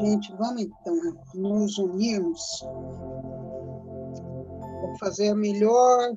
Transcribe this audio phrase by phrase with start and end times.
[0.00, 0.96] Gente, vamos então
[1.34, 2.64] nos unirmos
[4.80, 6.16] para fazer a melhor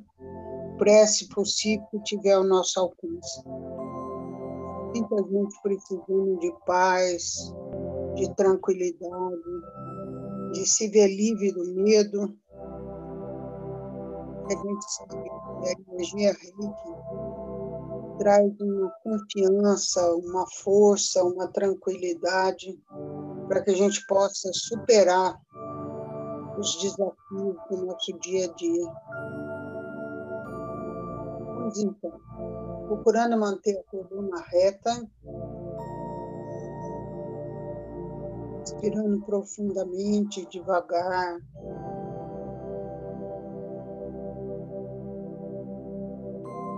[0.77, 3.43] prece possível que tiver ao nosso alcance.
[4.95, 7.53] Muita gente precisando de paz,
[8.15, 9.41] de tranquilidade,
[10.53, 12.33] de se ver livre do medo.
[14.45, 16.73] A gente sabe que a energia reiki
[18.19, 22.79] traz uma confiança, uma força, uma tranquilidade
[23.47, 25.39] para que a gente possa superar
[26.57, 28.85] os desafios do nosso dia a dia.
[31.55, 32.11] Vamos então,
[32.87, 35.09] procurando manter a coluna reta,
[38.59, 41.39] respirando profundamente, devagar.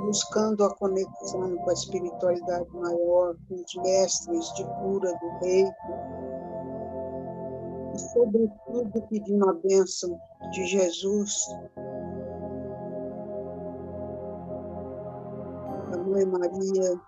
[0.06, 5.76] Buscando a conexão com a espiritualidade maior, com os mestres de cura do reiki,
[7.96, 10.20] e, sobretudo, pedindo a bênção
[10.52, 11.34] de Jesus,
[15.92, 17.02] da Mãe Maria,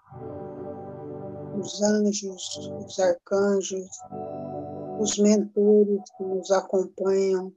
[1.59, 3.89] os anjos, os arcanjos,
[4.99, 7.51] os mentores que nos acompanham,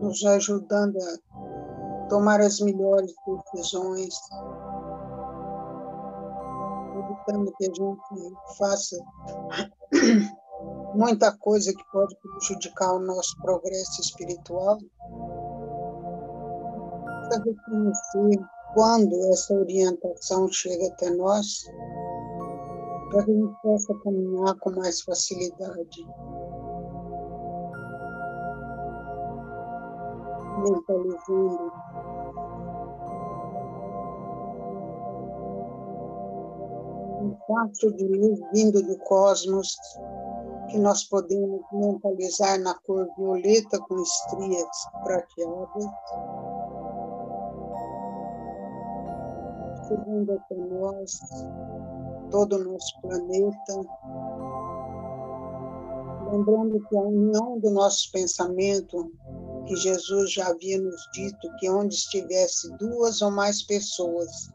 [0.00, 4.14] nos ajudando a tomar as melhores decisões,
[6.98, 8.96] evitando que a gente faça
[10.98, 14.78] muita coisa que pode prejudicar o nosso progresso espiritual.
[17.28, 21.64] Para reconhecer quando essa orientação chega até nós,
[23.10, 26.06] para que a gente possa caminhar com mais facilidade.
[30.58, 31.72] mentalizando.
[37.20, 39.76] Um fato de luz vindo do cosmos
[40.68, 44.68] que nós podemos mentalizar na cor violeta com estrias
[45.02, 45.84] prateadas.
[49.88, 51.20] Chegando até nós,
[52.30, 53.80] todo o nosso planeta.
[56.30, 59.10] Lembrando que a união do nosso pensamento
[59.66, 64.50] que Jesus já havia nos dito que onde estivesse duas ou mais pessoas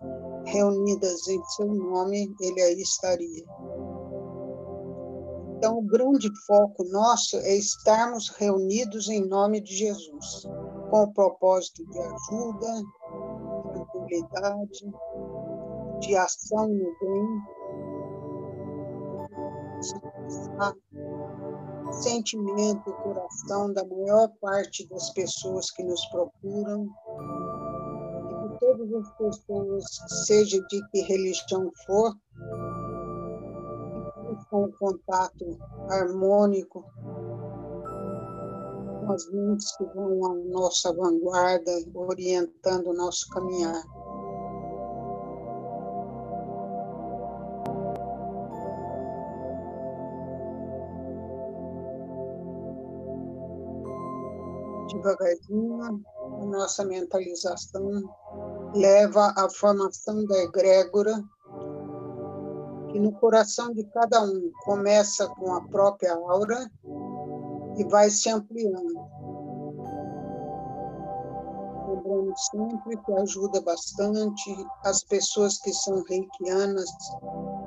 [0.46, 3.46] reunidas em seu nome, ele aí estaria.
[5.94, 10.42] Grande foco nosso é estarmos reunidos em nome de Jesus,
[10.90, 14.92] com o propósito de ajuda, de tranquilidade,
[16.00, 17.28] de ação no bem,
[21.92, 26.88] sentimento e coração da maior parte das pessoas que nos procuram,
[28.32, 29.86] e que todas as pessoas,
[30.26, 32.16] seja de que religião for,
[34.54, 35.58] com o contato
[35.90, 36.86] harmônico
[39.00, 43.84] com as mentes que vão à nossa vanguarda, orientando o nosso caminhar.
[54.94, 58.04] devagarzinho, a nossa mentalização
[58.76, 61.22] leva à formação da egrégora,
[62.94, 66.72] que no coração de cada um começa com a própria aura
[67.76, 68.94] e vai se ampliando.
[71.88, 76.90] Lembrando sempre que ajuda bastante as pessoas que são reikianas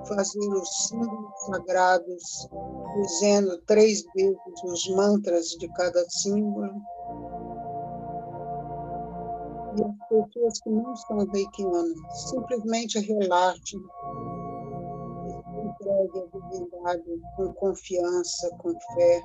[0.06, 2.48] fazer os símbolos sagrados,
[2.94, 6.70] dizendo três vezes os mantras de cada símbolo
[9.76, 13.80] e as pessoas que não são reikianas simplesmente relaxem,
[15.86, 19.22] entregue a divindade com confiança, com fé,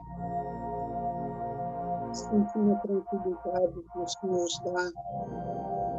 [2.13, 4.91] sentindo a tranquilidade que isso nos dá,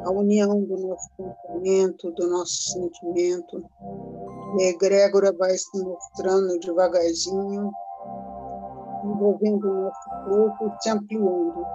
[0.05, 3.65] a união do nosso pensamento, do nosso sentimento.
[4.59, 7.71] E a egrégora vai se mostrando devagarzinho,
[9.05, 11.67] envolvendo o nosso corpo e se ampliando.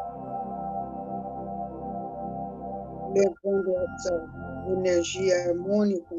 [3.14, 4.28] Levando essa
[4.68, 6.16] energia harmônica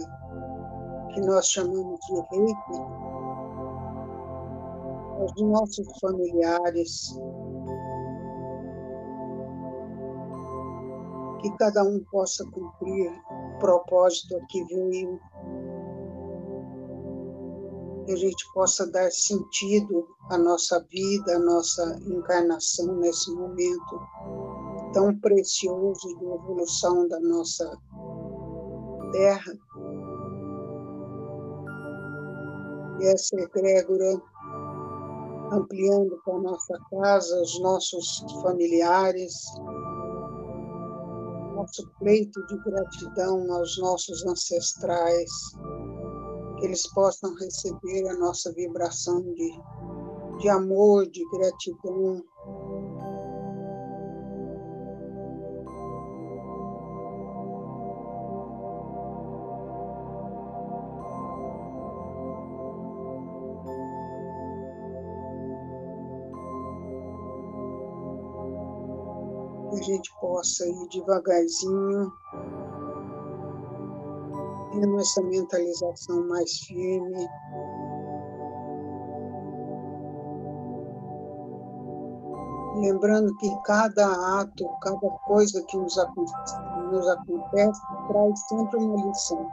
[1.12, 2.82] que nós chamamos de reiki
[5.18, 7.18] aos nossos familiares,
[11.40, 15.20] que cada um possa cumprir o propósito que veio,
[18.04, 24.00] que a gente possa dar sentido à nossa vida, à nossa encarnação nesse momento
[24.92, 27.78] tão precioso de evolução da nossa
[29.12, 29.52] terra.
[33.00, 34.20] E essa egrégora
[35.52, 39.34] ampliando para a nossa casa, os nossos familiares,
[41.54, 45.30] nosso pleito de gratidão aos nossos ancestrais,
[46.58, 49.62] que eles possam receber a nossa vibração de,
[50.38, 52.22] de amor, de gratidão,
[70.38, 72.12] possa ir devagarzinho,
[74.70, 77.28] tendo essa mentalização mais firme.
[82.76, 86.56] Lembrando que cada ato, cada coisa que nos acontece,
[86.92, 89.50] nos acontece traz sempre uma lição.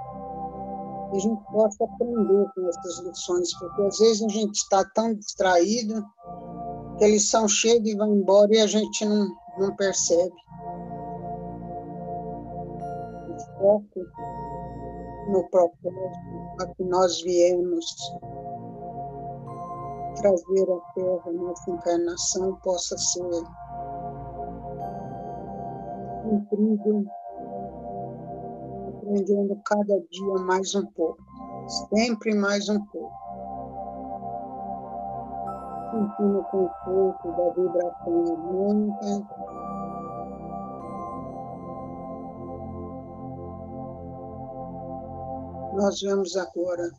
[1.14, 5.16] E a gente possa aprender com essas lições, porque às vezes a gente está tão
[5.16, 6.06] distraído
[7.00, 9.28] que a lição chega e vai embora e a gente não,
[9.58, 10.45] não percebe.
[15.28, 15.90] No propósito
[16.62, 17.86] a que nós viemos
[20.22, 23.44] trazer à Terra nessa encarnação possa ser
[26.22, 27.06] cumprido,
[28.88, 31.24] aprendendo cada dia mais um pouco,
[31.90, 33.26] sempre mais um pouco
[35.96, 39.28] sentindo o conforto da vibração harmônica.
[45.76, 46.90] Nós vamos agora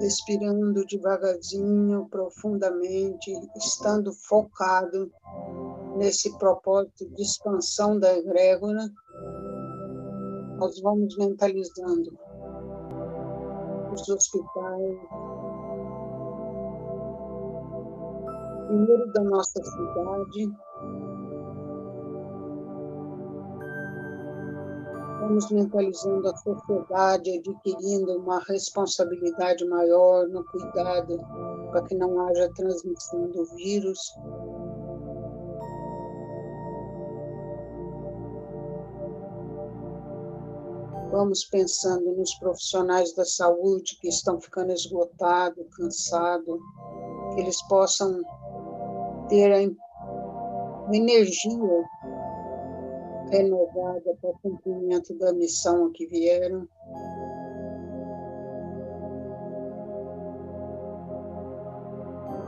[0.00, 5.10] respirando devagarzinho, profundamente, estando focado
[5.96, 8.88] nesse propósito de expansão da egrégora,
[10.58, 12.18] nós vamos mentalizando
[13.92, 14.96] os hospitais,
[18.68, 21.15] primeiro da nossa cidade.
[25.26, 31.18] Vamos mentalizando a sociedade, adquirindo uma responsabilidade maior no cuidado
[31.72, 33.98] para que não haja transmissão do vírus.
[41.10, 46.60] Vamos pensando nos profissionais da saúde que estão ficando esgotados, cansados,
[47.34, 48.22] que eles possam
[49.28, 51.84] ter a energia
[53.30, 56.68] renovada para o cumprimento da missão que vieram.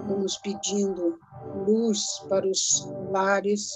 [0.07, 1.19] Vamos pedindo
[1.67, 3.71] luz para os lares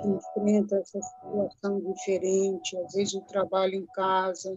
[0.00, 4.56] que enfrenta essa situação diferente, às vezes o trabalho em casa,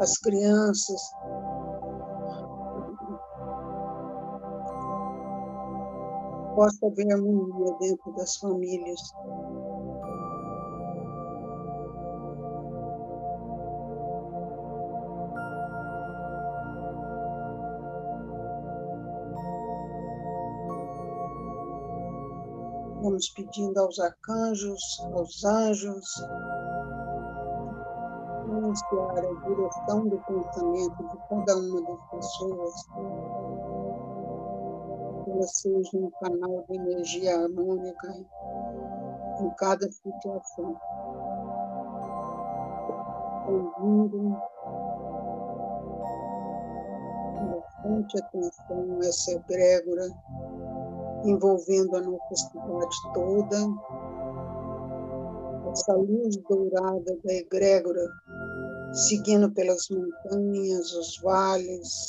[0.00, 1.00] as crianças.
[6.54, 9.00] Possa haver harmonia dentro das famílias.
[23.00, 24.82] Vamos pedindo aos arcanjos,
[25.14, 26.04] aos anjos,
[28.42, 32.74] anunciar a direção do pensamento de cada uma das pessoas,
[35.24, 38.08] que elas sejam um canal de energia harmônica
[39.40, 40.76] em cada situação.
[43.46, 44.36] Ouvindo
[47.48, 50.08] bastante atenção essa egrégora
[51.24, 53.56] envolvendo a nossa cidade toda.
[55.70, 58.08] Essa luz dourada da egrégora
[58.92, 62.08] seguindo pelas montanhas, os vales,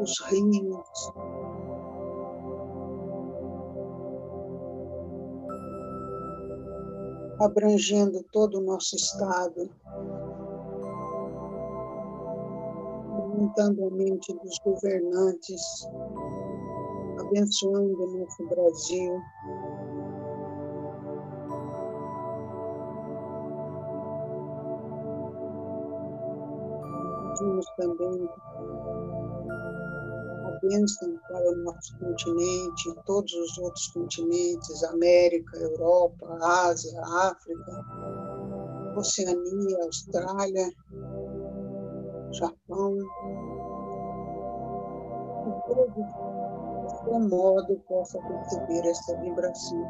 [0.00, 1.12] os rios.
[7.40, 9.70] Abrangendo todo o nosso estado,
[13.12, 15.88] aumentando a mente dos governantes,
[17.28, 19.22] abençoando o nosso Brasil.
[27.38, 28.28] Pedimos também
[30.44, 37.84] a bênção para o nosso continente, todos os outros continentes, América, Europa, Ásia, África,
[38.96, 40.72] Oceania, Austrália,
[42.32, 42.98] Japão,
[45.46, 46.37] e todos
[47.04, 49.84] qual modo possa perceber essa vibração.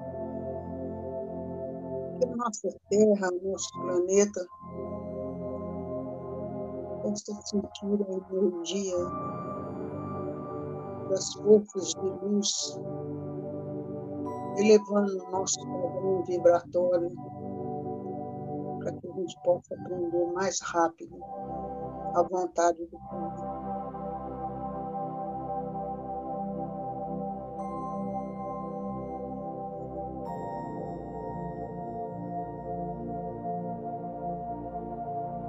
[2.18, 4.46] Que a nossa Terra, nosso planeta,
[7.02, 8.96] possa sentir a energia
[11.08, 12.78] das forças de luz
[14.58, 17.12] elevando o nosso padrão vibratório
[18.80, 21.16] para que a gente possa aprender mais rápido
[22.14, 23.47] a vontade do Pai.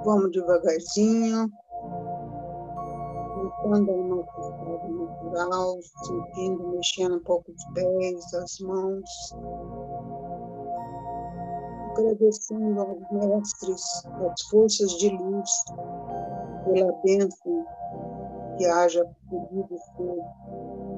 [0.06, 1.52] Vamos devagarzinho,
[3.36, 9.36] voltando ao nosso estado natural, sentindo, mexendo um pouco os pés, as mãos,
[11.98, 13.84] agradecendo aos mestres
[14.20, 15.50] das forças de luz
[16.64, 17.66] pela bênção
[18.58, 20.89] que haja podido ser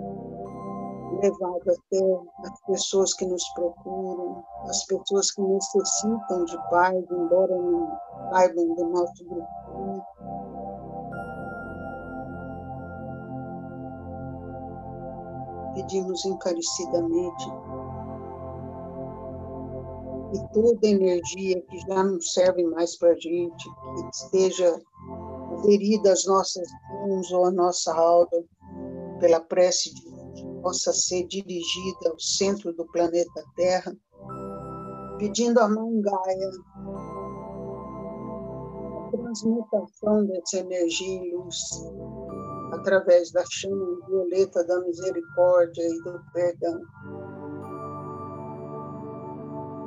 [1.19, 7.99] levado até as pessoas que nos procuram, as pessoas que necessitam de paz, embora não
[8.29, 9.47] saibam do nosso grupo.
[15.75, 17.51] Pedimos encarecidamente
[20.31, 24.81] que toda energia que já não serve mais para a gente, que esteja
[25.57, 28.27] aderida às nossas mãos ou à nossa alma,
[29.19, 30.10] pela prece de
[30.61, 33.95] possa ser dirigida ao centro do planeta Terra,
[35.17, 36.51] pedindo a mão Gaia
[38.97, 41.57] a transmutação dessa energia em luz
[42.73, 46.81] através da chama violeta da misericórdia e do perdão.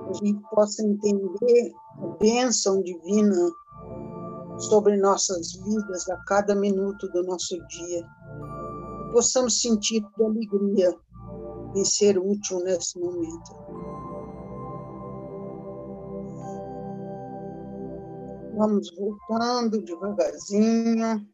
[0.08, 3.50] A gente possa entender a bênção divina
[4.58, 8.06] sobre nossas vidas a cada minuto do nosso dia
[9.14, 10.92] possamos sentir alegria
[11.76, 13.54] em ser útil nesse momento.
[18.56, 21.28] Vamos voltando devagarzinho.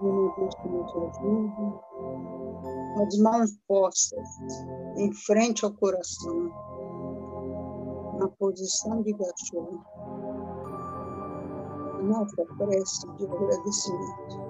[0.00, 0.92] Deus que nos.
[3.02, 4.28] As mãos postas
[4.96, 6.48] em frente ao coração,
[8.20, 9.84] na posição de gachorro.
[12.02, 14.49] Nossa prece de agradecimento.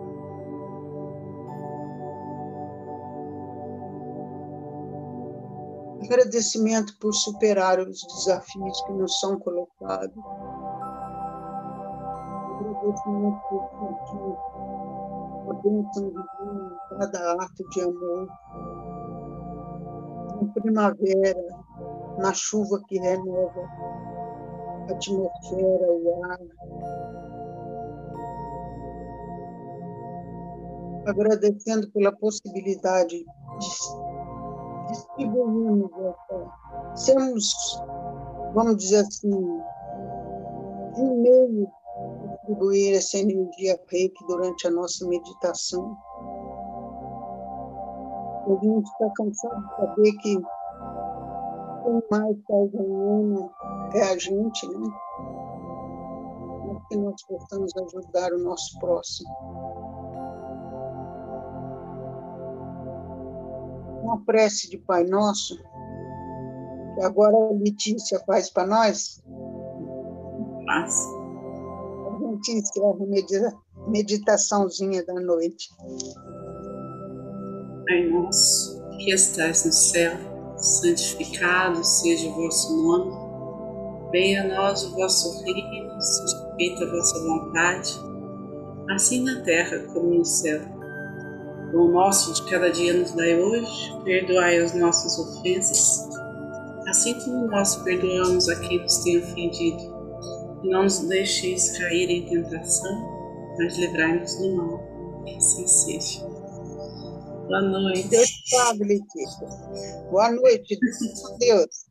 [6.03, 10.17] Agradecimento por superar os desafios que nos são colocados.
[12.59, 14.61] Agradecimento por sentir
[15.49, 18.29] a bênção divina em cada ato de amor.
[20.41, 21.65] Na primavera,
[22.19, 23.61] na chuva que renova
[24.89, 26.39] a atmosfera, o ar.
[31.07, 34.10] Agradecendo pela possibilidade de
[34.91, 37.83] distribuímos essa, sermos,
[38.55, 39.33] vamos dizer assim,
[40.97, 45.97] um meio de distribuir essa energia reiki durante a nossa meditação.
[48.47, 50.37] A gente está cansado de saber que
[51.83, 53.51] quem mais faz ganhando
[53.95, 54.89] é a gente, né?
[56.91, 59.31] que nós possamos ajudar o nosso próximo.
[64.03, 65.57] Uma prece de Pai Nosso,
[66.95, 69.23] que agora a Letícia faz para nós.
[70.65, 71.07] Mas...
[72.07, 75.69] A gente encerra a meditaçãozinha da noite.
[77.87, 80.13] Pai Nosso, que estás no céu,
[80.57, 83.31] santificado seja o vosso nome.
[84.13, 88.01] Venha a nós o vosso reino, seja feita a vossa vontade,
[88.91, 90.80] assim na terra como no céu.
[91.73, 96.09] O nosso de cada dia nos dai hoje, perdoai as nossas ofensas,
[96.89, 100.01] assim como nós perdoamos a quem nos tem ofendido.
[100.65, 102.93] E não nos deixeis cair em tentação,
[103.57, 104.81] mas livrai-nos do mal.
[105.25, 106.27] Que assim seja.
[107.51, 108.09] Boa noite.
[108.09, 109.49] Deus te Letícia.
[110.11, 110.79] Boa noite.
[111.39, 111.87] Deus.